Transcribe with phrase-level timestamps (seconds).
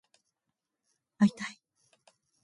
[1.19, 1.59] 会いたい